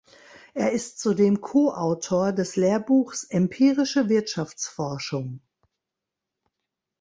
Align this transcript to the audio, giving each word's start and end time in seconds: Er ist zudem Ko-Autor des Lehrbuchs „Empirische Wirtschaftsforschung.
Er 0.55 0.71
ist 0.71 0.99
zudem 0.99 1.41
Ko-Autor 1.41 2.31
des 2.33 2.55
Lehrbuchs 2.55 3.23
„Empirische 3.23 4.09
Wirtschaftsforschung. 4.09 5.41